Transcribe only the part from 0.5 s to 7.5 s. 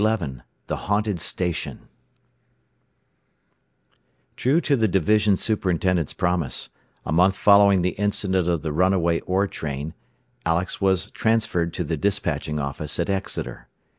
THE HAUNTED STATION True to the division superintendent's promise, a month